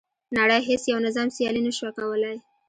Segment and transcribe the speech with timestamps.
[0.37, 2.37] نړۍ هیڅ یو نظام سیالي نه شوه کولای.